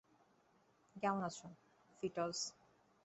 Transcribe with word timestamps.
কেমন 0.95 1.21
আছ, 1.23 1.39
ফিটজ? 1.97 2.35